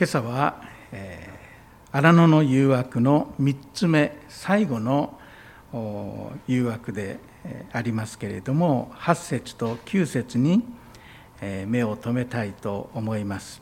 [0.00, 5.18] 今朝は、えー、荒野の誘惑の3つ目最後の
[6.46, 7.18] 誘惑で
[7.70, 10.64] ありますけれども8節と9節に
[11.66, 13.60] 目を留めたいと思います。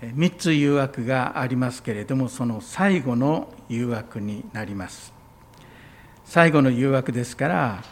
[0.00, 5.12] 3つ誘惑がありますけれどもその最後の誘惑になります。
[6.24, 7.84] 最後の誘惑ですから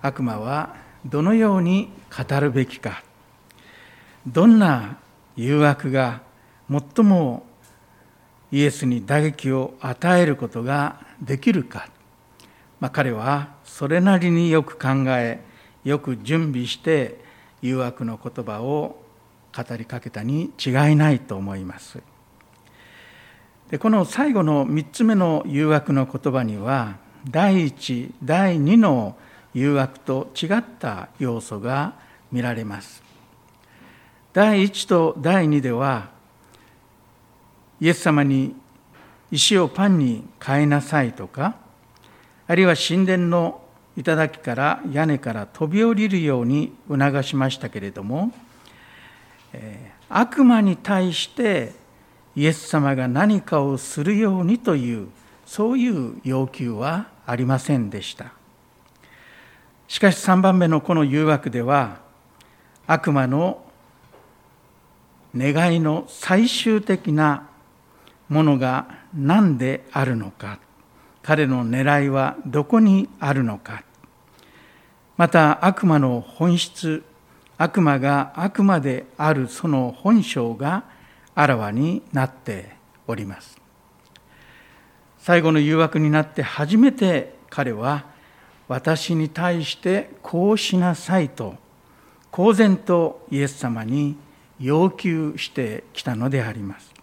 [0.00, 3.02] 悪魔はどのように語るべきか
[4.28, 4.98] どんな
[5.34, 6.24] 誘惑が
[6.70, 7.46] 最も
[8.50, 11.88] イエスに打撃を与えることができるか、
[12.80, 15.42] まあ、彼はそれなりによく考え
[15.84, 17.20] よく準備して
[17.62, 19.02] 誘惑の言葉を
[19.56, 22.02] 語りかけたに違いないと思います。
[23.70, 26.98] でこの最後の3つ目の誘惑の言葉には
[27.28, 29.16] 第1第2の
[29.54, 31.94] 誘惑と違った要素が
[32.30, 33.02] 見られます。
[34.32, 36.15] 第1と第2では
[37.80, 38.54] イエス様に
[39.30, 41.56] 石をパンに変えなさいとか
[42.46, 43.60] あるいは神殿の
[43.96, 48.32] 頂から屋根から飛び降りるように促しましたけれども、
[49.52, 51.72] えー、悪魔に対して
[52.36, 55.08] イエス様が何かをするようにという
[55.46, 58.32] そういう要求はありませんでした。
[59.88, 61.98] しかし3番目のこの誘惑では
[62.86, 63.64] 悪魔の
[65.34, 67.48] 願いの最終的な
[68.28, 70.58] ものが何であるのか。
[71.22, 73.82] 彼の狙いはどこにあるのか。
[75.16, 77.02] また悪魔の本質
[77.58, 80.84] 悪魔が悪魔であるその本性が
[81.34, 83.58] あらわになっております。
[85.18, 88.06] 最後の誘惑になって初めて彼は
[88.68, 91.54] 私に対してこうしなさいと
[92.30, 94.16] 公然とイエス様に
[94.60, 96.95] 要求してきたのであります。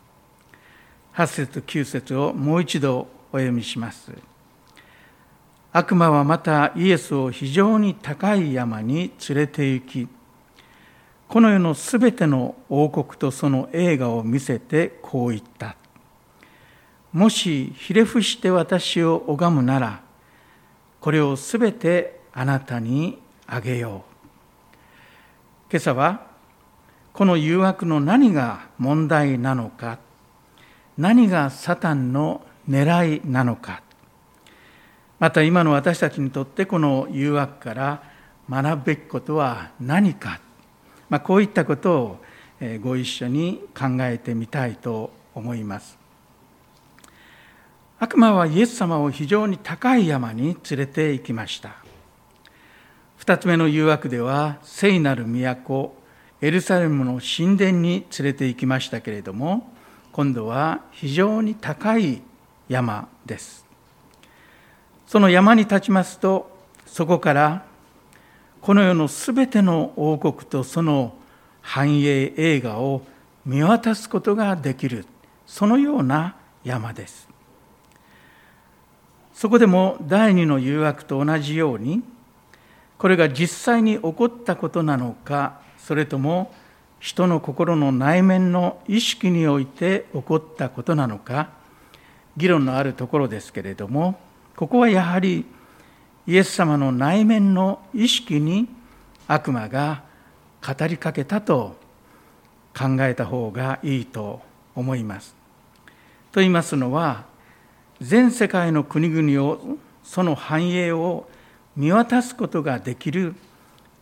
[1.16, 4.11] 8節9節をもう一度お読みします。
[5.72, 10.07] 悪魔はまたイエスを非常に高い山に連れて行き、
[11.28, 15.75] この世のすべての王国とその映画を見せてこう言った。
[17.12, 20.02] もしひれ伏して私を拝むなら、
[21.00, 24.13] これをすべてあなたにあげよう。
[25.72, 26.25] 今朝は
[27.13, 30.00] この誘惑の何が問題なのか
[30.97, 33.81] 何がサタンの狙いなのか。
[35.19, 38.03] また今の私たちにとってこの誘惑から
[38.49, 40.41] 学ぶべきことは何か、
[41.09, 42.17] まあ、こういったことを
[42.81, 45.97] ご一緒に考えてみたいと思います。
[47.99, 51.75] 悪魔はイエス様を非常に高い山に連れて行きました。
[53.17, 55.95] 二つ目の誘惑では聖なる都
[56.41, 59.72] エルサレムの神殿に連れて行きましたけれども
[60.13, 62.22] 今度は非常に高い
[62.69, 63.66] 山です。
[65.07, 67.66] その山に立ちますとそこから
[68.62, 71.16] この世のすべての王国とその
[71.62, 73.02] 繁栄映画を
[73.44, 75.06] 見渡すことができる
[75.47, 77.28] そのような山です。
[79.34, 82.03] そこでも第二の誘惑と同じように
[83.00, 86.53] これが実際に起こったことなのかそれとも
[87.03, 91.50] 人の心の内面の意識において起こったことなのか
[92.38, 94.18] 議論のあるところですけれども
[94.56, 95.46] ここはやはり
[96.25, 98.69] イエス様の内面の意識に
[99.28, 100.03] 悪魔が
[100.66, 101.75] 語りかけたと
[102.74, 104.41] 考えた方がいいと
[104.74, 105.35] 思います。
[106.31, 107.25] と言いますのは
[108.00, 111.28] 全世界の国々をその繁栄を
[111.75, 113.35] 見渡すことができる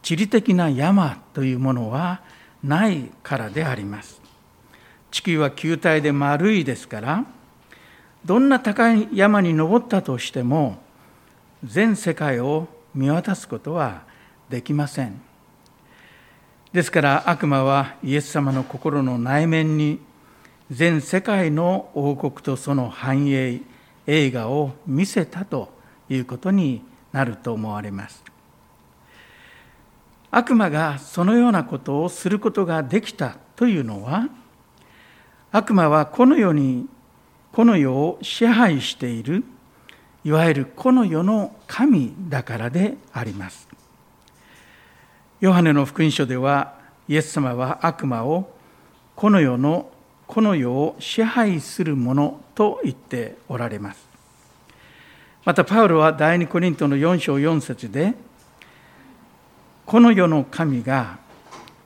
[0.03, 2.21] 地理的な山というものは
[2.63, 4.21] ないからであります。
[5.09, 7.25] 地球は球体で丸いですから、
[8.23, 10.79] どんな高い山に登ったとしても、
[11.63, 14.03] 全世界を見渡すことは
[14.49, 15.21] できません。
[16.73, 19.99] ですから悪魔はイエス様の心の内面に
[20.71, 23.59] 全世界の王国とその繁栄
[24.07, 25.73] 映画を見せたと
[26.09, 26.81] いうことに
[27.11, 28.30] なると思われます。
[30.31, 34.29] 悪魔がそのようなことをすることができたというのは
[35.51, 36.87] 悪魔はこの世に
[37.51, 39.43] この世を支配している
[40.23, 43.67] いわゆるこの世の神だからであります。
[45.41, 46.75] ヨハネの福音書では
[47.09, 48.51] イエス様は悪魔を
[49.15, 49.91] この世の
[50.27, 54.07] この世を支配するものと言っておられます。
[55.43, 58.13] またパウロは第二コリントの4章4節で
[59.85, 61.19] この世の神が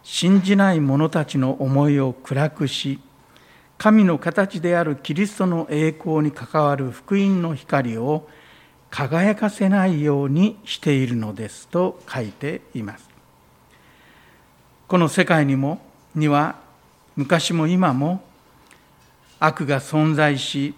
[0.03, 2.99] 信じない者たちの思いを暗くし
[3.77, 8.27] 神の形であるキリストの栄光に関わる福音の光を
[8.89, 13.09] 輝かせないようにしているのですと書いています。
[14.87, 15.81] この世界にも
[16.13, 16.55] には
[17.15, 18.23] 昔も今も
[19.39, 20.75] 悪が存在し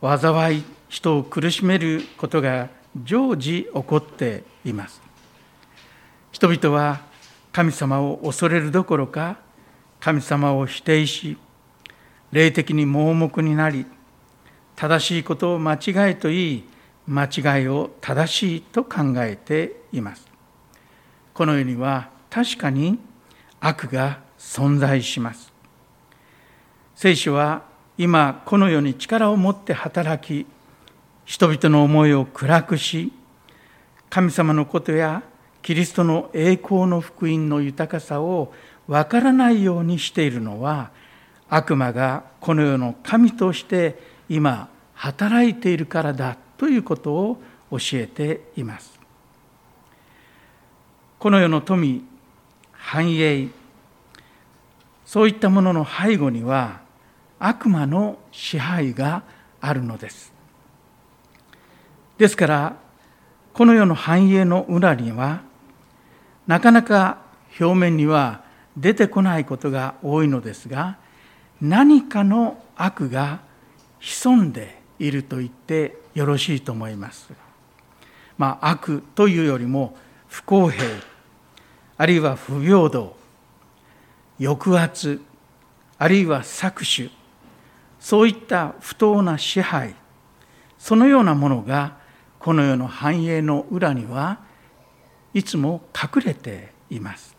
[0.00, 2.68] 災い人を苦しめることが
[3.04, 5.00] 常時起こっています
[6.42, 7.02] 人々は
[7.52, 9.36] 神様を恐れるどころか
[10.00, 11.36] 神様を否定し
[12.32, 13.86] 霊的に盲目になり
[14.74, 16.64] 正しいことを間違いと言い
[17.06, 20.26] 間違いを正しいと考えています。
[21.32, 22.98] この世には確かに
[23.60, 25.52] 悪が存在します。
[26.96, 27.62] 聖書は
[27.96, 30.44] 今この世に力を持って働き
[31.24, 33.12] 人々の思いを暗くし
[34.10, 35.22] 神様のことや
[35.62, 38.52] キリストの栄光の福音の豊かさを
[38.88, 40.90] わからないようにしているのは
[41.48, 43.98] 悪魔がこの世の神として
[44.28, 48.98] 今働いているからだということを教えています。
[51.18, 52.04] この世の富
[52.72, 53.48] 繁栄
[55.06, 56.80] そういったものの背後には
[57.38, 59.22] 悪魔の支配が
[59.60, 60.32] あるのです。
[62.18, 62.76] ですから
[63.52, 65.42] この世の繁栄の裏には
[66.46, 67.18] なかなか
[67.60, 68.42] 表面には
[68.76, 70.98] 出てこないことが多いのですが
[71.60, 73.40] 何かの悪が
[74.00, 77.30] 潜んでいると言ってよろしいと思います。
[78.36, 79.96] まあ、悪というよりも
[80.26, 80.84] 不公平
[81.96, 83.16] あるいは不平等
[84.40, 85.20] 抑圧
[85.98, 87.14] あるいは搾取
[88.00, 89.94] そういった不当な支配
[90.78, 91.98] そのようなものが
[92.40, 94.40] この世の繁栄の裏には
[95.34, 97.34] いつも隠れています。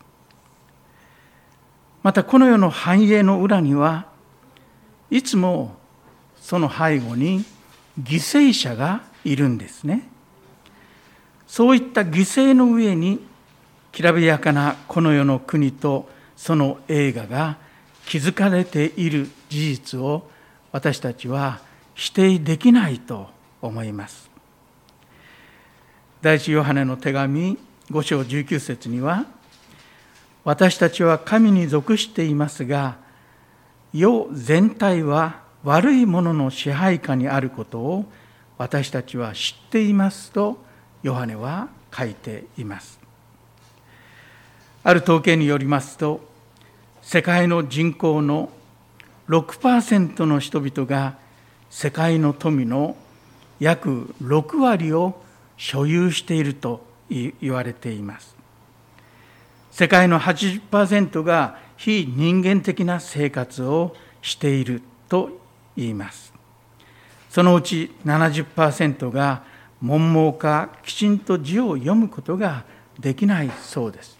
[2.02, 4.06] またこの世の繁栄の裏には
[5.10, 5.76] いつも
[6.36, 7.44] その背後に
[8.00, 10.08] 犠牲者がいるんですね。
[11.46, 13.20] そういった犠牲の上に
[13.92, 17.56] きらびやかなこの世の国とその映画が
[18.06, 20.28] 築かれている事実を
[20.72, 21.60] 私たちは
[21.94, 23.28] 否定できないと
[23.62, 24.28] 思います。
[26.20, 27.56] 第一ヨハネの手紙
[27.90, 29.26] 5章19節には
[30.44, 32.96] 私たちは神に属していますが
[33.92, 38.04] 世全体は悪いものの支配下にあることを
[38.58, 40.58] 私たちは知っていますと
[41.02, 42.98] ヨハネは書いています。
[44.82, 46.20] ある統計によりますと
[47.00, 48.50] 世界の人口の
[49.28, 51.16] 6%の人々が
[51.70, 52.96] 世界の富の
[53.60, 55.22] 約6割を
[55.56, 58.36] 所有していると言われています。
[59.70, 65.30] 世界の80%が非人間的な生活をしていると
[65.76, 66.32] 言います。
[67.28, 69.42] そのうち70%が
[69.80, 72.64] 文盲かきちんと字を読むことが
[72.98, 74.18] できないそうです。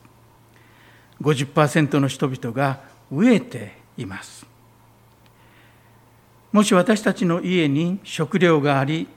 [1.22, 2.80] 50%の人々が
[3.12, 4.46] 飢えています。
[6.52, 9.08] もし私たちの家に食料があり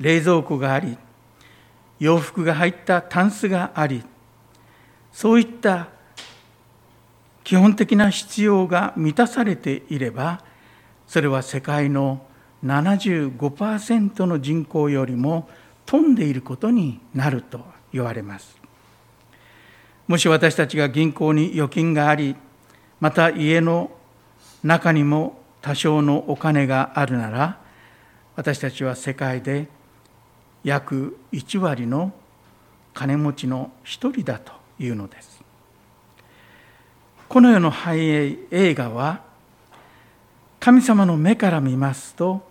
[0.00, 0.98] 冷蔵庫があり
[1.98, 4.04] 洋服が入ったタンスがあり
[5.12, 5.88] そういった
[7.44, 10.44] 基本的な必要が満たされていれば
[11.06, 12.26] それは世界の
[12.64, 15.48] 75%の人口よりも
[15.86, 18.58] 富んでいることになると言われます。
[20.06, 22.36] もし私たちが銀行に預金があり
[23.00, 23.90] また家の
[24.62, 27.60] 中にも多少のお金があるなら
[28.36, 29.68] 私たちは世界で
[30.64, 32.12] 約1割の
[32.94, 35.42] 金持ちの一人だというのです
[37.28, 39.22] この世の繁栄映画は
[40.60, 42.42] 神様の目から見ますと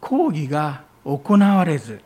[0.00, 2.00] 抗議が行われず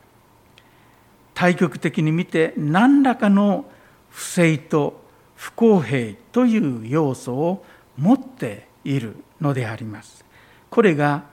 [1.34, 3.64] 対極的に見て何らかの
[4.10, 5.00] 不正と
[5.36, 7.64] 不公平という要素を
[7.96, 10.22] 持っているのであります。
[10.68, 11.24] これが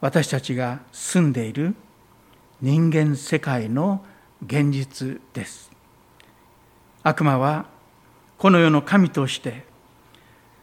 [0.00, 1.74] 私たちが住んでいる
[2.62, 4.04] 人間世界の
[4.44, 5.70] 現実です。
[7.02, 7.66] 悪魔は
[8.36, 9.64] この世の神として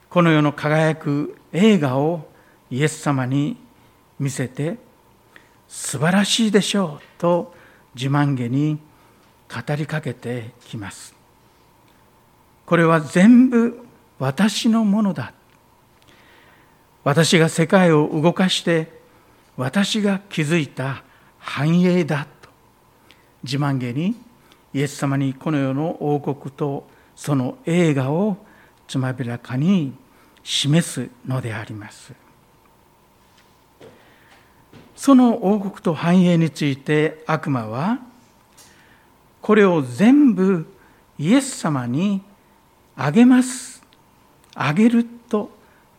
[0.09, 2.29] この世の輝く映画を
[2.69, 3.57] イエス様に
[4.19, 4.77] 見せて
[5.67, 7.53] 素晴らしいでしょうと
[7.95, 8.79] 自慢げに
[9.49, 11.15] 語りかけてきます。
[12.67, 13.79] これは全部
[14.19, 15.33] 私のものだ。
[17.03, 18.99] 私が世界を動かして
[19.55, 21.03] 私が築いた
[21.47, 22.49] 繁栄だと。
[23.41, 24.15] 自慢げに
[24.73, 28.35] イエス様にこの世の王国とその映画を
[28.87, 29.93] つまびらかに
[30.43, 32.13] 示すのであります。
[34.95, 37.99] その王国と繁栄について悪魔は
[39.41, 40.67] これを全部
[41.17, 42.21] イエス様に
[42.97, 43.81] あげます。
[44.53, 45.49] あげると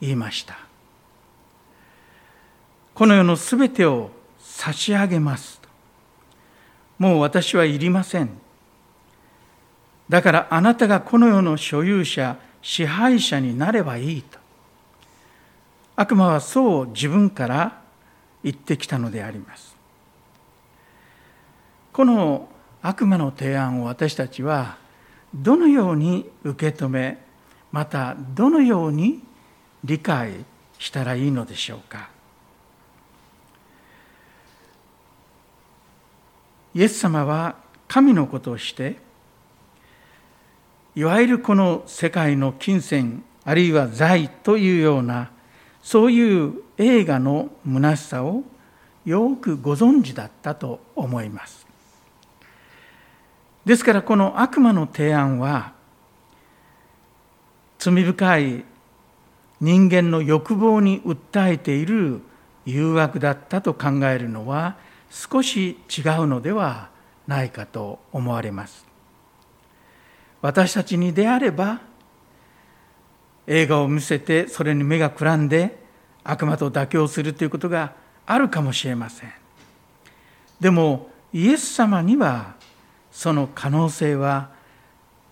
[0.00, 0.58] 言いました。
[2.94, 4.10] この世のすべてを
[4.58, 5.60] 差し上げます
[6.98, 8.30] もう私はいりません。
[10.08, 14.36] だからあなたがこの世の所有者支配者になればいいと。
[15.94, 17.82] 悪魔はそう自分から
[18.42, 19.76] 言ってきたのであります。
[21.92, 22.48] この
[22.82, 24.76] 悪魔の提案を私たちは
[25.32, 27.24] どのように受け止め
[27.70, 29.22] またどのように
[29.84, 30.32] 理解
[30.80, 32.17] したらいいのでしょうか。
[36.78, 37.56] イエス様は
[37.88, 38.98] 神のことをして
[40.94, 45.32] いわゆるこの世界の金銭あるいは財というような
[45.82, 48.44] そういう映画の虚しさを
[49.04, 51.66] よくご存知だったと思います。
[53.64, 55.72] ですからこの悪魔の提案は
[57.80, 58.64] 罪深い
[59.60, 62.20] 人間の欲望に訴えている
[62.66, 64.76] 誘惑だったと考えるのは
[65.10, 66.90] 少し違うのでは
[67.26, 68.86] ないかと思われます。
[70.40, 71.80] 私たちにであれば
[73.46, 75.78] 映画を見せてそれに目がくらんで
[76.22, 77.94] 悪魔と妥協するということが
[78.26, 79.32] あるかもしれません。
[80.60, 82.54] でもイエス様には
[83.10, 84.50] その可能性は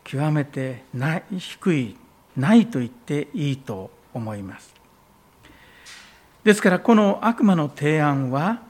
[0.04, 1.96] 極めてない低い
[2.36, 4.74] ないと言っていいと思います。
[6.44, 8.62] ですからこの悪魔の提案は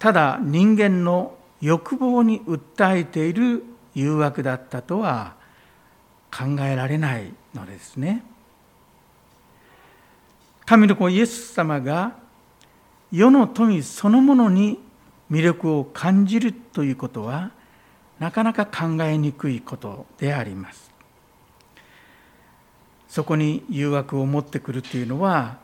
[0.00, 3.62] ただ人間の欲望に訴えている
[3.94, 5.34] 誘惑だったとは
[6.34, 8.24] 考えられないのですね。
[10.64, 12.16] 神の子イエス様が
[13.12, 14.80] 世の富そのものに
[15.30, 17.50] 魅力を感じるということは
[18.18, 20.90] なかなか考えにくいことであります。
[23.06, 25.58] そこに誘惑を持ってくるというのは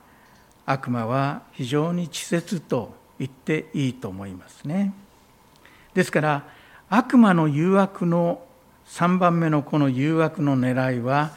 [0.66, 4.92] 悪魔は非常に稚拙と言っていいと思いますね。
[5.94, 6.44] ですから
[6.88, 8.42] 悪魔の誘惑の
[8.86, 11.32] 3番目のこの誘惑の狙いは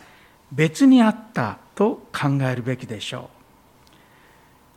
[0.51, 3.39] 別にあったと考えるべきでしょう。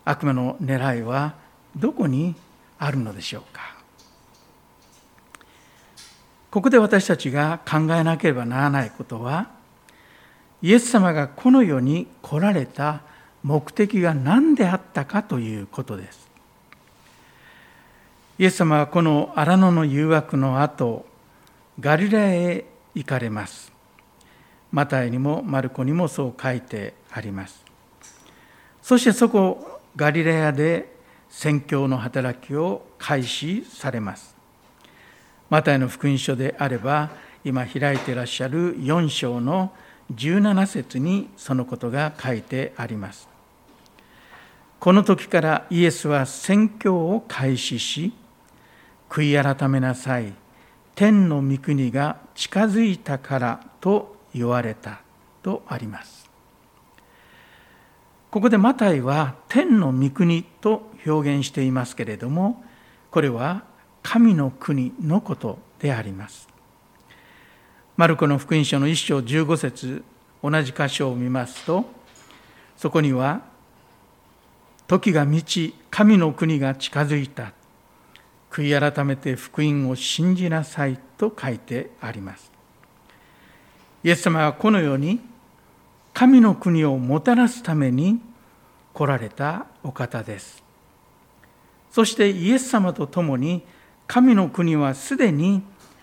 [0.04, 1.34] 悪魔の狙いは
[1.76, 2.34] どこに
[2.78, 3.76] あるのでしょうか。
[6.50, 9.50] ここで私たちが考えなければならないことは、
[10.60, 13.00] イエス様がこの世に来られた
[13.42, 16.21] 目的が何であったかということです。
[18.38, 21.06] イエス様はこの荒野の誘惑の後、
[21.78, 23.72] ガリラへ行かれます。
[24.70, 27.62] マタイにもマルコにもそう書いてあります。
[28.82, 30.96] そしてそこ、ガリラヤで
[31.28, 34.32] 宣教の働きを開始されます。
[35.52, 37.10] マタイの福音書であれば
[37.44, 39.70] 今開いていらっしゃる4章の
[40.14, 43.28] 17節にそのことが書いてあります
[44.80, 48.14] この時からイエスは宣教を開始し
[49.12, 50.32] 悔い改めなさい。
[50.94, 55.02] 天の御国が近づいたからと言われた
[55.42, 56.30] とあります。
[58.30, 62.64] ここでマタイは天の御国と表現していますけれども
[63.10, 63.64] これは
[64.02, 66.48] 神の国のことであります。
[67.98, 70.04] マルコの福音書の一章15節
[70.42, 71.84] 同じ箇所を見ますと
[72.78, 73.42] そこには
[74.88, 77.52] 「時が満ち神の国が近づいた」
[78.52, 82.52] 「悔い改めて福音を信じなさい」と書いてあります。
[84.04, 85.20] イエス様はこのように
[86.12, 88.20] 神の国をもたらすために
[88.92, 90.62] 来られたお方です。
[91.90, 93.62] そしてイエス様と共に
[94.06, 95.62] 神の国はすでに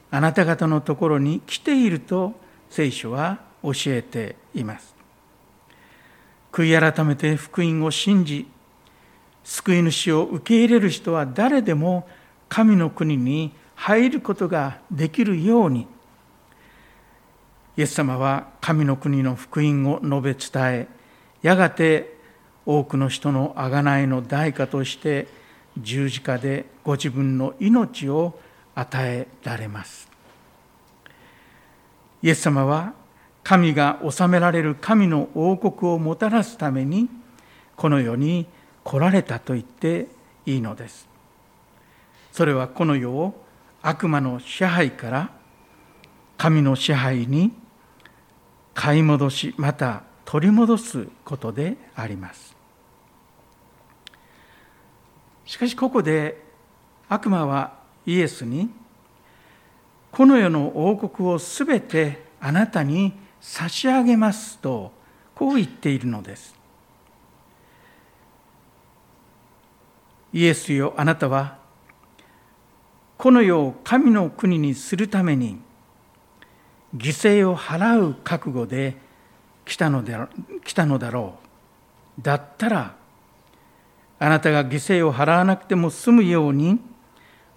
[0.10, 2.34] あなた方のところに来ていると
[2.72, 4.96] 聖書は教えています。
[6.52, 8.48] 悔い改めて福音を信じ、
[9.44, 12.08] 救い主を受け入れる人は誰でも
[12.50, 15.88] 神の国に入ることができるように、
[17.78, 20.88] イエス様は神の国の福音を述べ伝え、
[21.42, 22.18] やがて
[22.66, 25.28] 多くの人の贖いの代価として
[25.78, 28.38] 十字架でご自分の命を
[28.76, 30.10] 与えられます。
[32.22, 32.94] イエス様は
[33.44, 37.10] 神が治められる神の王国をもたらすために
[37.76, 38.46] この世に
[38.84, 40.08] 来られたと言って
[40.46, 41.08] いいのです。
[42.32, 43.46] それはこの世を
[43.82, 45.30] 悪魔の支配から
[46.38, 47.52] 神の支配に
[48.74, 52.56] 買い戻しまた取り戻すことであります。
[55.46, 56.44] しかしここで
[57.10, 57.74] 悪魔は
[58.06, 58.70] イエスに
[60.12, 64.92] この世の王国をすべてあなたに差し上げますと
[65.36, 66.56] こう言っているのです。
[70.32, 71.59] イエスよあなたは
[73.20, 75.60] この世を神の国にするために
[76.96, 78.96] 犠牲を払う覚悟で
[79.66, 80.16] 来たので
[80.64, 81.36] 来たのだろ
[82.18, 82.22] う。
[82.22, 82.96] だったら
[84.20, 86.80] あなたが犠牲を払わなくても済むように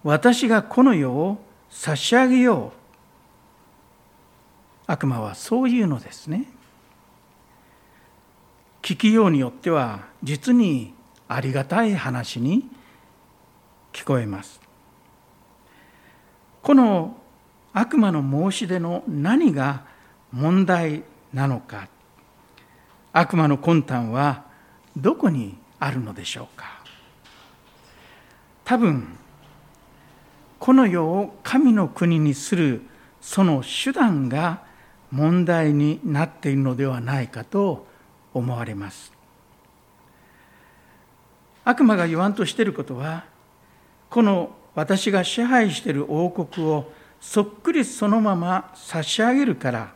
[0.03, 1.37] 私がこの世を
[1.69, 2.79] 差し上げよう。
[4.85, 6.45] 悪魔はそういうのですね。
[8.81, 10.93] 聞きようによっては実に
[11.29, 12.69] ありがたい話に
[13.93, 14.62] 聞こえます。
[16.63, 17.17] この
[17.73, 19.83] 悪魔の申し出の何が
[20.31, 21.03] 問題
[21.33, 21.89] なのか。
[23.11, 24.45] 悪魔の魂胆は
[24.95, 26.81] どこにあるのでしょうか。
[28.63, 29.17] 多分
[30.57, 32.81] この世を神の国にする
[33.19, 34.63] その手段が
[35.11, 37.85] 問題になっているのではないかと
[38.33, 39.11] 思われます。
[41.65, 43.25] 悪魔が言わんとしていることは
[44.09, 49.93] この私が支配している王国をそっくりそのまま差し上げるから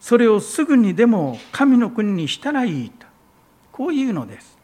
[0.00, 3.06] それをすぐにでも神の国にしたらいいと
[3.72, 4.54] こういうのです。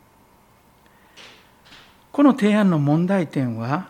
[2.12, 3.88] この提案の問題点は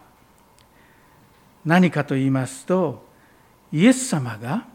[1.65, 3.05] 何かと言いますと
[3.73, 4.67] イエス様が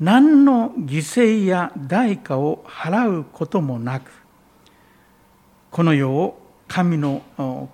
[0.00, 4.10] 何の犠牲や代価を払うこともなく
[5.70, 7.22] この世を神の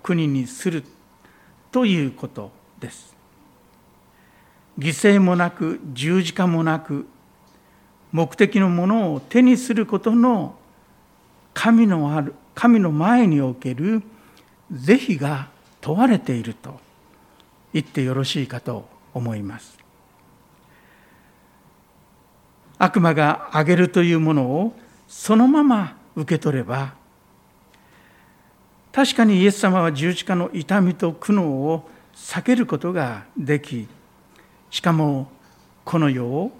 [0.03, 0.83] 国にする
[1.71, 3.15] ということです。
[4.77, 7.07] 犠牲もなく十字架もなく
[8.11, 10.55] 目的のものを手にすることの
[11.53, 14.03] 神のある神の前における
[14.71, 15.49] 是非が
[15.81, 16.79] 問われていると
[17.73, 19.77] 言ってよろしいかと思います。
[22.79, 24.73] 悪魔があげるというものを
[25.07, 26.93] そのまま受け取れば
[28.97, 33.87] 確かにイエス様は十字架の痛みと苦悩を避けることができ
[34.71, 35.29] しかも
[35.85, 36.51] この世を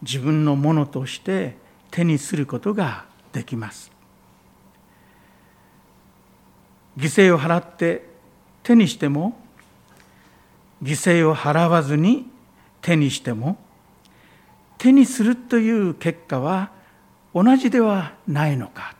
[0.00, 1.56] 自分のものとして
[1.90, 3.90] 手にすることができます。
[6.96, 8.08] 犠牲を払って
[8.62, 9.36] 手にしても
[10.84, 12.30] 犠牲を払わずに
[12.80, 13.56] 手にしても
[14.78, 16.70] 手にするという結果は
[17.34, 18.95] 同じではないのか。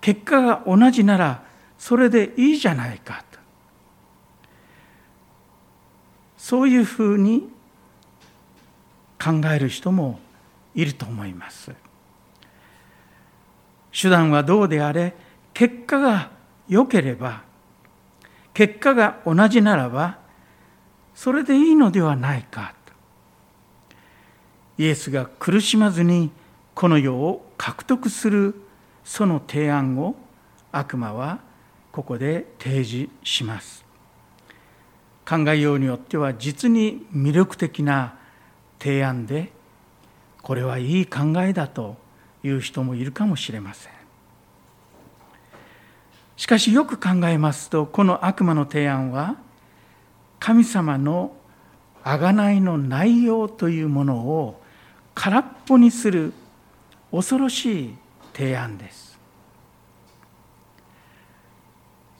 [0.00, 1.44] 結果が同じなら
[1.78, 3.38] それでいいじゃないかと。
[6.36, 7.48] そういうふうに
[9.22, 10.18] 考える人も
[10.74, 11.72] いると思います。
[13.92, 15.14] 手段はどうであれ
[15.52, 16.30] 結果が
[16.68, 17.42] 良ければ
[18.54, 20.18] 結果が同じならば
[21.14, 22.92] それでいいのではないかと。
[24.78, 26.30] イエスが苦しまずに
[26.74, 28.54] この世を獲得する
[29.04, 30.14] その提案を
[30.72, 31.40] 悪魔は
[31.92, 33.84] ここで提示します。
[35.28, 38.16] 考えようによっては実に魅力的な
[38.78, 39.52] 提案で
[40.42, 41.96] これはいい考えだと
[42.42, 43.92] いう人もいるかもしれません。
[46.36, 49.36] しかしよく考えますとこの悪魔の提案は
[50.38, 51.36] 神様の
[52.02, 54.62] 贖いの内容というものを
[55.14, 56.32] 空っぽにする
[57.12, 57.94] 恐ろしい
[58.40, 59.18] 提案です。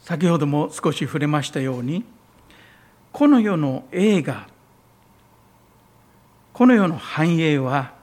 [0.02, 2.04] 先ほども少し触れましたように
[3.10, 4.48] この世の映画
[6.52, 7.94] この世の繁栄は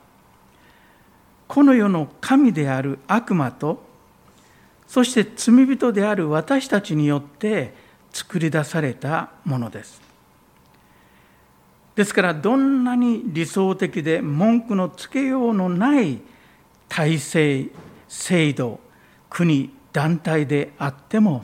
[1.47, 3.84] この世の神である悪魔と
[4.88, 7.75] そして罪人である私たちによって
[8.12, 10.01] 作り出されたものです。
[11.95, 16.19] ですからどんなに理想的で文句のつけようのない
[16.89, 17.69] 体制
[18.07, 18.79] 制度
[19.29, 21.43] 国団体であっても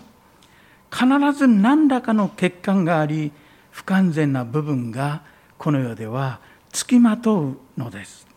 [0.92, 3.32] 必ず何らかの欠陥があり
[3.72, 5.24] 不完全な部分が
[5.58, 6.40] この世では
[6.72, 8.28] つきまとうのです。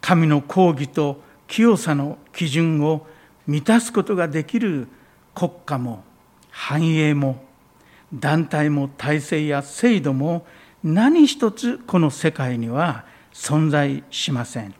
[0.00, 3.06] 神の公義と清さの基準を
[3.46, 4.86] 満たすことができる
[5.34, 6.04] 国家も
[6.50, 7.42] 繁栄も
[8.12, 10.46] 団体も体制や制度も
[10.84, 14.74] 何一つこの世界には存在しません。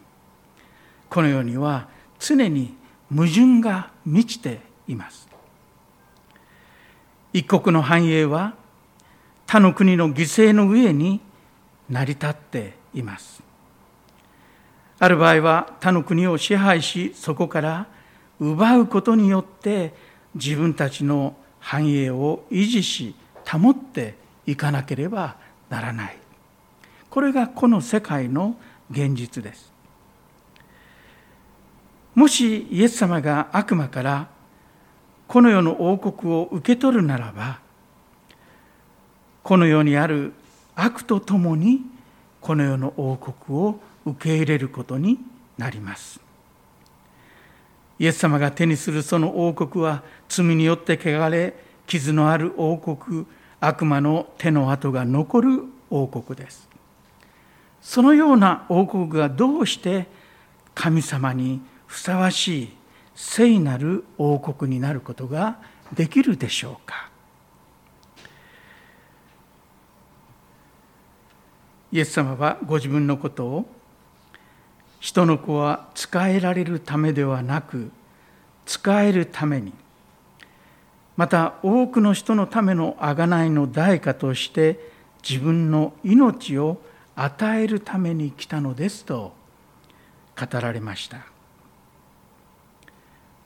[1.14, 1.87] この世には
[2.18, 2.74] 常に
[3.09, 5.29] 矛盾が満ちています。
[7.33, 8.57] 一国の繁栄は
[9.46, 11.20] 他の国の犠牲の上に
[11.88, 13.44] 成り立っています。
[14.98, 17.87] ある場合は他の国を支配しそこから
[18.40, 19.94] 奪うことによって
[20.35, 23.14] 自分たちの繁栄を維持し
[23.48, 25.37] 保っていかなければ
[25.70, 26.18] ならない。
[27.09, 28.57] これがこの世界の
[28.90, 29.74] 現実です。
[32.14, 34.29] もしイエス様が悪魔から
[35.27, 37.59] この世の王国を受け取るならば
[39.42, 40.33] この世にある
[40.74, 41.83] 悪とともに
[42.40, 45.18] この世の王国を受け入れることに
[45.57, 46.20] なります。
[47.98, 51.55] イエス様が手にするその王国は罪によって汚れ
[51.87, 53.27] 傷のある王国
[53.61, 56.68] 悪魔の手の跡が残る王国です。
[57.81, 60.07] そのような王国がどうして
[60.74, 61.61] 神様に
[61.94, 62.68] ふさわしい
[63.14, 65.61] 聖なる王国になることが
[65.92, 67.09] できるでしょうか。
[71.92, 73.66] イエス様はご自分のことを
[74.98, 77.92] 人の子は仕えられるためではなく
[78.66, 79.72] 仕えるために
[81.16, 84.80] また多くの人のための贖いの代価として
[85.22, 86.83] 自分の命を
[87.14, 89.33] 与えるために来たのですと
[90.37, 91.34] 語られました。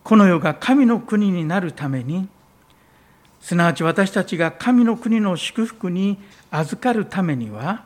[0.09, 2.31] この世が神の国になるために
[3.43, 6.17] すなわち私たちが神の国の祝福に
[6.51, 7.85] 預かるためには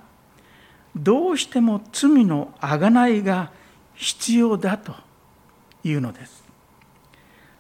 [0.95, 3.51] どうしても罪の贖いが
[3.95, 4.95] 必要だと
[5.83, 6.45] いうのです。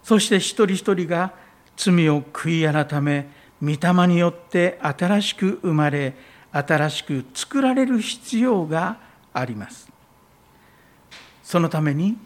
[0.05, 1.35] そして一人一人が
[1.77, 3.29] 罪を悔い改め
[3.61, 6.14] 御霊によって新しく生まれ
[6.53, 8.98] 新しく作られる必要が
[9.33, 9.90] あります。
[11.42, 12.16] そのために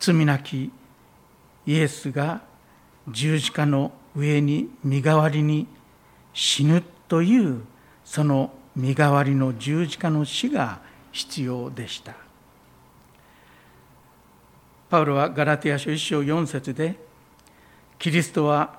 [0.00, 0.72] 罪なき
[1.66, 2.42] イエスが
[3.08, 5.66] 十字架の上に身代わりに
[6.32, 7.62] 死ぬという
[8.04, 10.80] その身代わりの十字架の死が
[11.12, 12.14] 必要でした。
[14.90, 16.96] パウロはガラティア書1章4節で
[17.98, 18.78] キリストは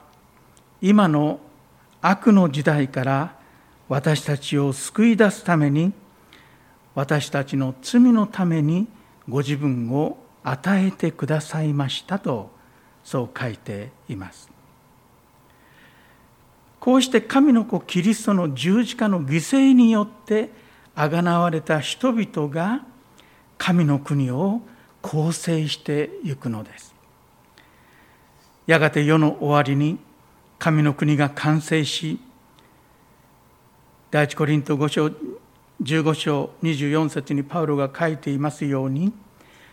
[0.81, 1.39] 今の
[2.01, 3.35] 悪の時代から
[3.89, 5.91] 私たちを救い出すために
[6.93, 8.87] 私たちの罪のために
[9.27, 12.54] ご自分を与えてくださいましたと
[13.05, 14.49] そう書いています。
[16.79, 20.49] こうして神の子キリストの十字架の犠牲によって
[20.95, 22.83] あがなわれた人々が
[23.57, 24.61] 神の国を
[25.01, 26.93] 構成していくのです。
[28.67, 29.99] やがて世の終わりに
[30.57, 32.19] 神の国が完成し
[34.09, 35.11] 第一コリント5章
[35.83, 39.13] 15章24節にパウロが書いていますように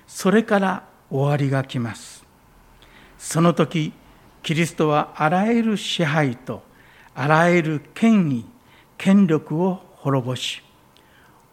[0.06, 2.11] それから終わりが来ます。
[3.22, 3.92] その時
[4.42, 6.60] キリストはあらゆる支配と
[7.14, 8.44] あらゆる権威
[8.98, 10.60] 権力を滅ぼし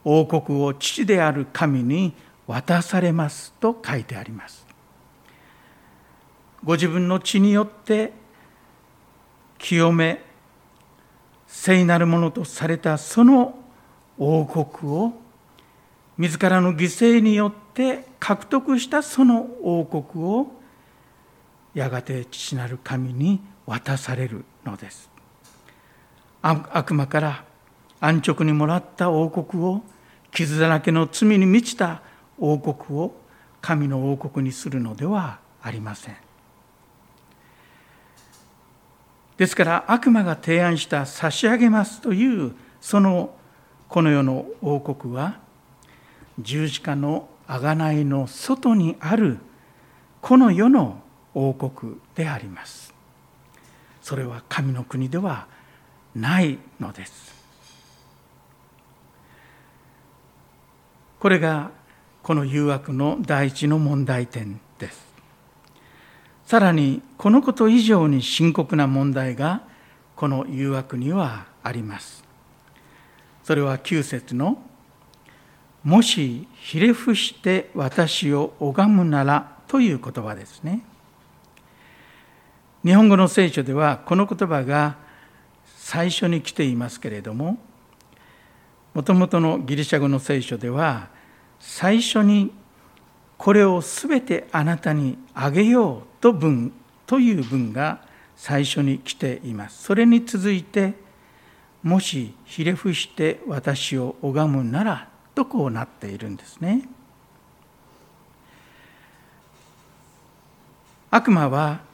[0.03, 2.13] 王国を父である神に
[2.47, 4.65] 渡されますと書いてあります。
[6.63, 8.13] ご自分の血によって
[9.59, 10.23] 清め
[11.45, 13.59] 聖なるものとされたその
[14.17, 15.13] 王国を
[16.17, 20.58] 自らの犠牲によって獲得したその王国を
[21.73, 25.09] やがて父なる神に渡されるのです。
[26.41, 27.43] 悪魔から
[27.99, 29.81] 安直にもらった王国を
[30.31, 32.01] 傷だらけの罪に満ちた
[32.37, 33.13] 王国を
[33.61, 36.15] 神の王国にするのではありません。
[39.37, 43.33] ですから悪魔が提案した差し上げますというその
[43.87, 45.39] この世の王国は
[46.39, 49.37] 十字架の贖いの外にある
[50.21, 51.01] この世の
[51.33, 52.93] 王国であります。
[54.01, 55.47] それは神の国では
[56.15, 57.33] ないのです。
[61.19, 61.71] これが
[62.23, 65.07] この誘惑の第一の問題点です。
[66.45, 69.61] さらにこのこと以上に深刻な問題が
[70.15, 72.23] この誘惑にはあります。
[73.43, 74.61] それは9節の
[75.83, 80.81] 「もしひれ伏して私を拝むなら」という言葉ですね。
[82.85, 84.95] 日本語の聖書ではこの言葉が
[85.75, 87.57] 最初に来ていますけれども
[88.93, 91.09] もともとのギリシャ語の聖書では
[91.59, 92.51] 最初に
[93.37, 96.71] これをすべてあなたにあげようと文
[97.05, 98.01] という文が
[98.35, 99.83] 最初に来ています。
[99.83, 100.93] それに続いて
[101.83, 106.83] もしひれ伏して私を拝むならとこうなっているんですね。
[111.11, 111.88] 悪魔は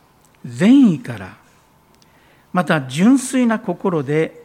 [0.45, 1.37] 善意から
[2.53, 4.43] また純粋な心で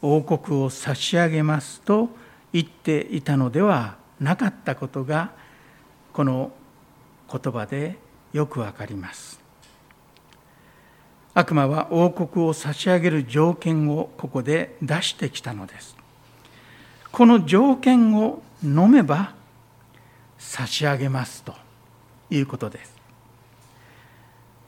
[0.00, 2.08] 王国を差し上げますと
[2.52, 5.32] 言っていたのではなかったことが
[6.12, 6.52] この
[7.30, 7.98] 言葉で
[8.32, 9.40] よくわかります。
[11.32, 15.96] 悪魔は王国を差し上げる条件をここで出してきたのです。
[17.12, 19.34] この条件を飲めば
[20.38, 21.54] 差し上げますと
[22.30, 22.99] いうことです。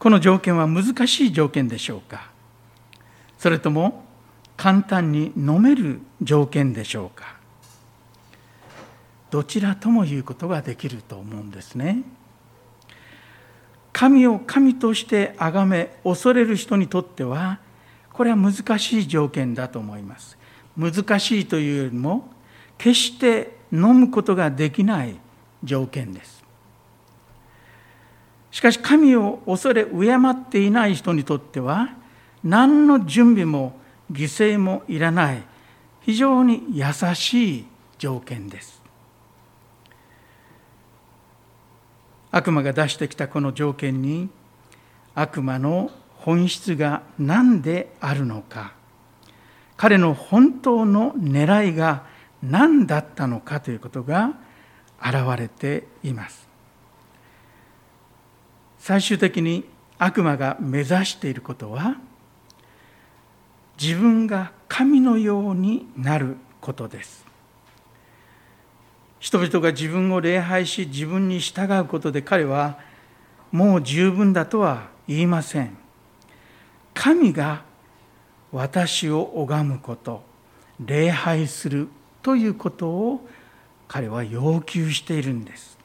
[0.03, 2.33] この条件は難しい条件でしょうか？
[3.39, 4.03] それとも
[4.57, 7.37] 簡単に飲める条件でしょうか？
[9.31, 12.03] どちらとも言うことができると思うんですね。
[13.93, 17.61] 神を神として崇め恐れる人にとっては
[18.13, 20.37] これは難しい条件だと思います。
[20.77, 22.29] 難しいというよりも
[22.77, 25.15] 決して飲むことができない
[25.63, 26.42] 条件です。
[28.53, 29.91] しかし神を恐れ敬
[30.31, 31.97] っていない人にとっては
[32.45, 33.81] 何の準備も
[34.13, 35.43] 犠牲もいらない
[36.03, 36.85] 非常に優
[37.15, 37.65] しい
[37.99, 38.83] 条件です。
[42.31, 44.29] 悪魔が出してきたこの条件に
[45.15, 48.73] 悪魔の本質が何であるのか
[49.77, 52.07] 彼の本当の狙いが
[52.43, 54.33] 何だったのかということが
[55.05, 56.52] 現れています。
[58.83, 59.65] 最終的に
[59.97, 61.99] 悪魔が目指していることは
[63.81, 67.25] 自分が神のようになることです。
[69.21, 72.77] 人々が自分を礼拝し自分に従うことで彼は
[73.53, 75.77] もう十分だとは言いません。
[76.93, 77.63] 神が
[78.51, 80.25] 私を拝むこと
[80.81, 81.87] 礼拝する
[82.21, 83.29] ということを
[83.87, 85.79] 彼は要求しているんです。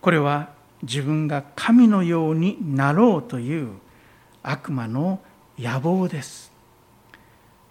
[0.00, 3.70] これは自分が神のようになろうという
[4.42, 5.20] 悪魔の
[5.58, 6.50] 野望です。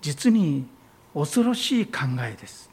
[0.01, 0.65] 実に
[1.13, 2.69] 恐ろしい考えです。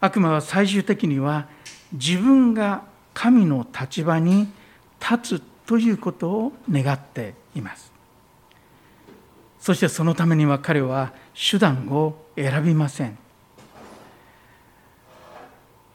[0.00, 1.48] 悪魔は最終的には
[1.92, 4.48] 自分が神の立場に
[5.00, 7.92] 立つということを願っています。
[9.60, 13.18] そしてそのためには彼は手段を選びません。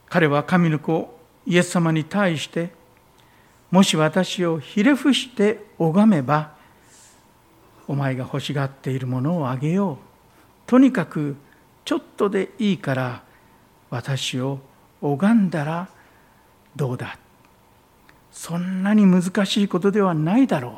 [0.10, 2.72] 彼は神の子イエス様に対して
[3.72, 6.54] もし私をひれ伏して拝めば
[7.88, 9.98] お前が欲しがっているものをあげよう。
[10.68, 11.36] とにかく
[11.84, 13.24] ちょっとでいいから
[13.90, 14.60] 私を
[15.02, 15.90] 拝んだら
[16.76, 17.18] どうだ。
[18.32, 20.74] そんなに難しいことではないだろう。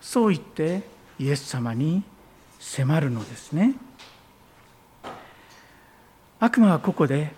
[0.00, 0.82] そう言って
[1.18, 2.02] イエス様に
[2.60, 3.74] 迫るのですね。
[6.40, 7.32] 悪魔はここで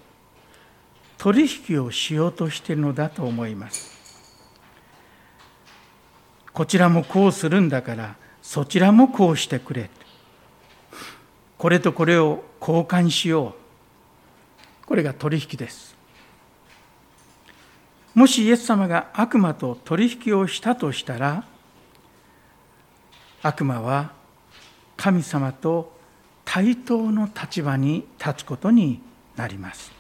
[1.21, 4.01] 取引をしようとしているのだと思います。
[6.51, 9.91] こちらもこうするんだからそちらもこうしてくれ。
[11.59, 13.55] これとこれを交換しよ
[14.83, 14.87] う。
[14.87, 15.95] これが取引です。
[18.15, 21.45] もしイエス様が悪魔と取引をしたとしたら
[23.43, 24.13] 悪魔は
[24.97, 25.93] 神様と
[26.47, 29.03] 対等の立場に立つことに
[29.37, 30.00] なります。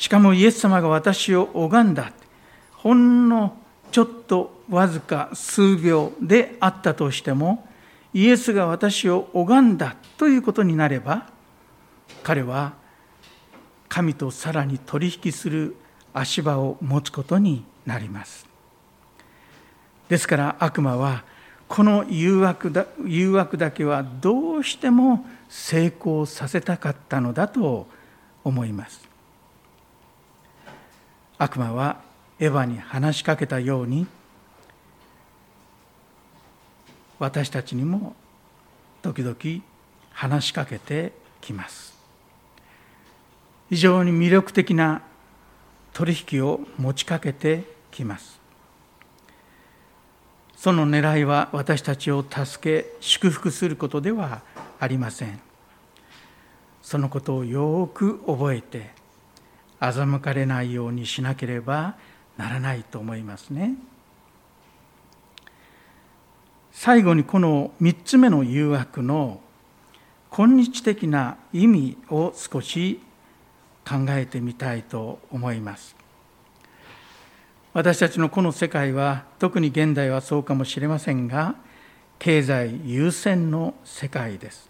[0.00, 2.14] しかもイエス様が私を拝んだ。
[2.72, 3.54] ほんの
[3.92, 7.68] ちょっとわずか数秒であったとしても
[8.14, 11.26] イエスが私を拝んだということになれば
[12.22, 12.72] 彼は
[13.90, 15.76] 神とさらに取引する
[16.14, 18.46] 足場を持つことになります。
[20.08, 21.24] ですから悪魔は
[21.68, 27.86] この誘惑だ誘惑だけはどうしても成功させたかったのだと
[28.44, 29.09] 思います。
[31.40, 32.02] 悪魔は
[32.38, 34.06] エヴァに話しかけたように
[37.18, 38.14] 私たちにも
[39.00, 39.36] 時々
[40.12, 41.94] 話しかけてきます。
[43.70, 45.00] 非常に魅力的な
[45.94, 48.38] 取引を持ちかけてきます。
[50.56, 54.42] その狙いは私たちを助け祝福することでは
[54.78, 55.40] ありません。
[56.82, 58.99] そのことをよく覚えて
[59.80, 61.96] 欺かれないようにしなければ
[62.36, 63.74] ならないと思いますね。
[66.72, 69.40] 最後にこの3つ目の誘惑の
[70.30, 73.00] 今日的な意味を少し
[73.86, 75.96] 考えてみたいと思います。
[77.72, 81.54] 私たちのこの世界は特に現代はそうかもしれませんが
[82.18, 84.68] 経済優先の世界です。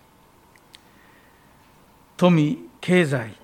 [2.16, 3.39] 富経済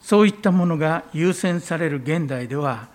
[0.00, 2.88] そういったものが優先される現代では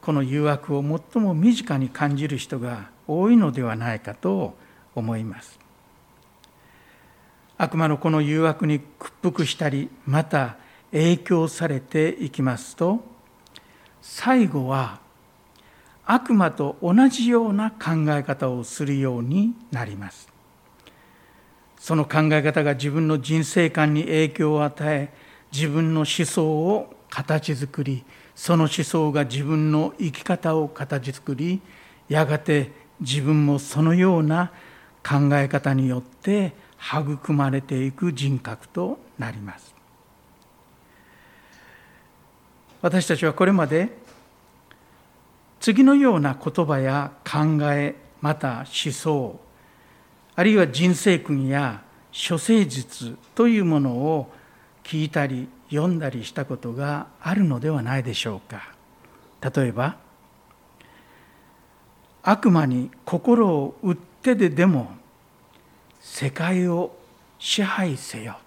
[0.00, 4.56] この誘惑を最も身近に感じる人が多いのではないかと
[4.94, 5.58] 思います。
[7.58, 10.56] 悪魔のこの誘惑に屈服したりまた
[10.92, 13.02] 影響されていきますと
[14.02, 15.00] 最後は
[16.04, 20.28] 悪魔と同じような考え方をするようになります。
[21.78, 25.12] その考え方が自分の人生観に影響を与え
[25.56, 31.62] 自分の思想を形作りその思想が自分の生き方を形作り
[32.10, 34.52] やがて自分もそのような
[35.02, 39.74] 考え方によって育まれていく人格となります。
[42.82, 43.96] 私たちはこれまで
[45.58, 49.40] 次のような言葉や考えまた思想
[50.34, 54.30] あるいは人生訓や処世術というものを
[54.86, 58.72] 聞いたり読んだりしたことがあるのではないでしょうか。
[59.54, 59.96] 例えば
[62.22, 64.92] 悪魔に心を売ってででも
[66.00, 66.96] 世界を
[67.40, 68.38] 支配せよ。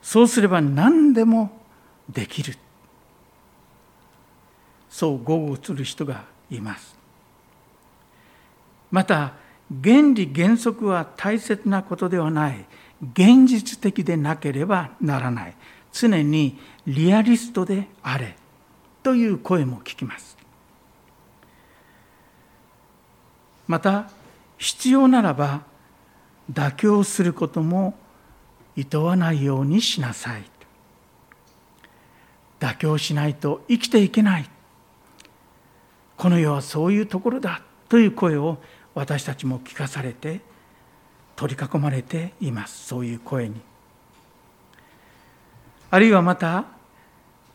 [0.00, 1.50] そうすれば何でも
[2.08, 2.56] できる。
[4.88, 6.96] そう豪語する人がいます。
[8.92, 9.34] また
[9.82, 12.64] 原理原則は大切なことではない。
[13.02, 15.56] 現実的でなければならない。
[15.92, 18.36] 常にリアリストであれ
[19.02, 20.36] という声も聞きます。
[23.66, 24.10] また
[24.56, 25.62] 必要ならば
[26.52, 27.94] 妥協することも
[28.76, 30.44] いとわないようにしなさい。
[32.60, 34.50] 妥協しないと生きていけない。
[36.16, 38.58] この世はそういうところだという声を
[38.94, 40.40] 私たちも聞かされて
[41.38, 42.88] 取り囲まれています。
[42.88, 43.60] そういう声に。
[45.88, 46.64] あるいはまた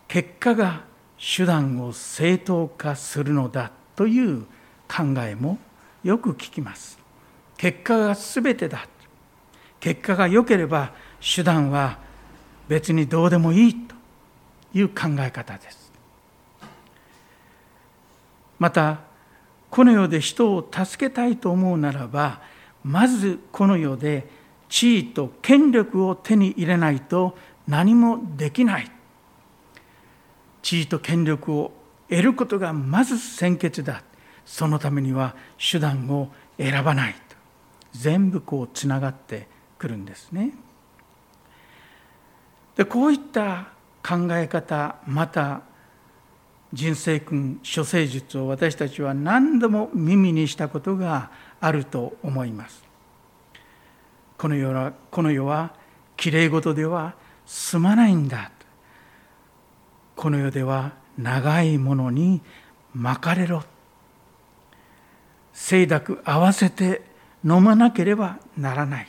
[0.08, 0.84] 結果が
[1.18, 4.46] 手段を正当化するのだという
[4.88, 5.58] 考えも
[6.02, 6.98] よく聞きます。
[7.58, 8.88] 結果が全てだ。
[9.80, 11.98] 結果が良ければ手段は
[12.66, 13.94] 別にどうでもいいと
[14.72, 15.92] いう考え方です。
[18.58, 19.00] また
[19.68, 22.53] この世で人を助けたいと思うならば
[22.84, 24.28] まずこの世で
[24.68, 28.90] 地位と権力を手に入れないと何もできない。
[30.62, 31.72] 地位と権力を
[32.08, 34.02] 得ることがまず先決だ。
[34.44, 37.36] そのためには手段を選ばないと。
[37.92, 40.52] 全部こうつながってくるんですね。
[42.76, 43.68] でこういった
[44.02, 45.62] 考え方また
[46.72, 51.30] 人生訓処世術を私たちは何度も耳にしたことが
[51.64, 52.84] あると思います。
[54.36, 55.72] この世はこの世は
[56.14, 57.14] きれい事では
[57.46, 58.50] 済まないんだ。
[60.14, 62.42] この世では長いものに
[62.94, 63.62] 巻かれろ。
[65.54, 67.00] 清濁合わせて
[67.42, 69.08] 飲まなければならない。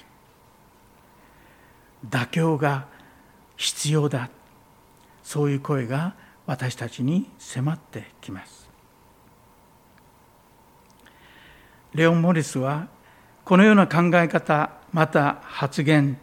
[2.09, 2.87] 妥協が
[3.57, 4.29] 必要だ。
[5.23, 6.15] そういう声が
[6.45, 8.64] 私たちに迫ってきます。
[11.95, 12.89] レオン・モリスは
[13.45, 16.17] このような考え方また発言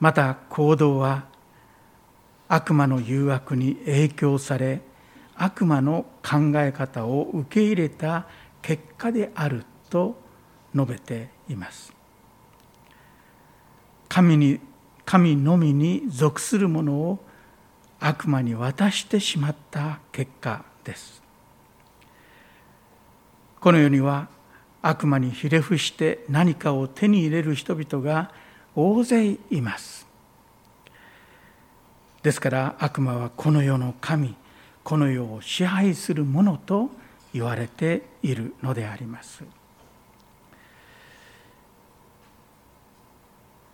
[0.00, 1.24] また行動は
[2.46, 4.82] 悪魔の誘惑に影響され
[5.34, 8.26] 悪魔の考え方を受け入れた
[8.60, 10.20] 結果であると
[10.74, 11.92] 述べています。
[14.08, 14.60] 神に
[15.06, 17.18] 神のみに属するものを
[17.98, 21.22] 悪魔に渡してしまった結果です。
[23.58, 24.35] この世には
[24.88, 28.30] 悪魔にひれ伏して何かを手に入れる人々が
[28.74, 30.06] 大勢います。
[32.22, 34.36] ですから悪魔はこの世の神
[34.84, 36.90] この世を支配するものと
[37.34, 39.42] 言われているのであります。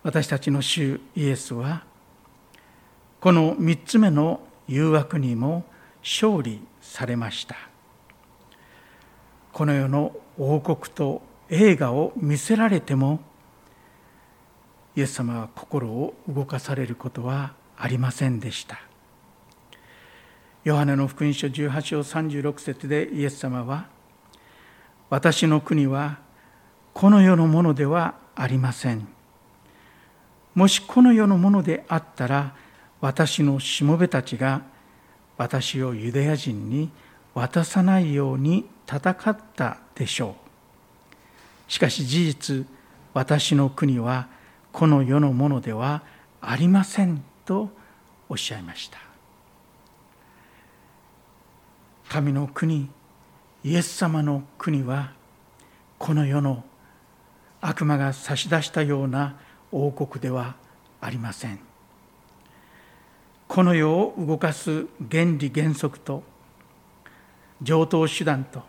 [0.01, 1.83] 私たちの主イエスは
[3.21, 5.63] この3つ目の誘惑にも
[6.01, 7.72] 勝利されました。
[9.53, 13.19] この世の王国と映画を見せられても
[14.95, 18.79] イエス様は心を動かされることはありませんでした。
[20.63, 23.87] ヨハネの福音書18章36節でイエス様は
[25.11, 26.19] 「私の国は
[26.93, 29.07] この世のものではありません」
[30.55, 32.55] もしこの世のものであったら
[33.01, 34.61] 私のしもべたちが
[35.37, 36.89] 私をユダヤ人に
[37.33, 40.35] 渡さないように戦ったでしょ
[41.67, 41.71] う。
[41.71, 42.65] しかし事実
[43.13, 44.27] 私の国は
[44.71, 46.03] この世のものでは
[46.41, 47.69] ありませんと
[48.29, 48.97] おっしゃいました。
[52.09, 52.89] 神の国
[53.63, 55.13] イエス様の国は
[55.97, 56.63] この世の
[57.61, 59.37] 悪魔が差し出したような
[59.71, 60.55] 王国では
[61.01, 61.59] ありません。
[63.47, 66.23] この世を動かす原理原則と
[67.63, 68.61] 上等手段と。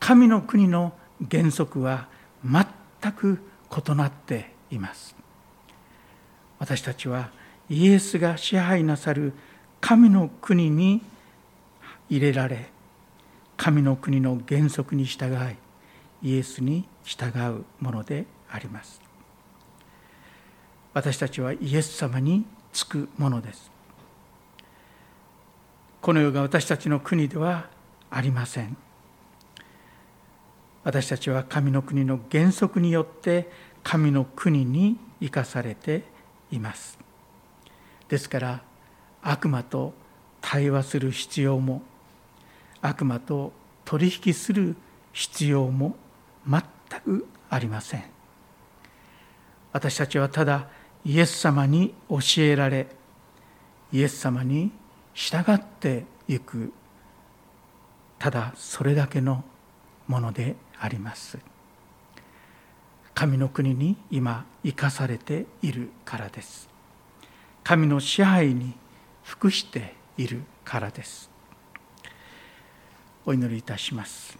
[0.00, 0.92] 神の国の
[1.30, 2.08] 原則は
[2.44, 3.40] 全く
[3.86, 5.14] 異なっています。
[6.58, 7.30] 私たちは
[7.68, 9.32] イエスが支配なさる
[9.80, 11.02] 神の国に
[12.08, 12.70] 入れられ
[13.56, 15.56] 神の国の原則に従い
[16.22, 19.00] イエスに従うものであります。
[20.94, 23.70] 私たちはイエス様につくものです。
[26.00, 27.66] この世が私たちの国では
[28.10, 28.76] ありません。
[30.84, 33.50] 私たちは神の国の原則によって
[33.82, 36.04] 神の国に生かされて
[36.50, 36.98] います。
[38.08, 38.62] ですから
[39.22, 39.92] 悪魔と
[40.40, 41.82] 対話する必要も
[42.80, 43.52] 悪魔と
[43.84, 44.76] 取引する
[45.12, 45.96] 必要も
[46.48, 46.62] 全
[47.00, 48.04] くありません。
[49.72, 50.68] 私たちはただ
[51.04, 52.86] イエス様に教えられ
[53.92, 54.70] イエス様に
[55.18, 56.72] 従っていく。
[58.20, 59.42] ただそれだけの
[60.06, 61.40] ものであります。
[63.14, 66.68] 神の国に今生かされているからです。
[67.64, 68.74] 神の支配に
[69.24, 71.28] 服しているからです。
[73.26, 74.38] お祈りいたします。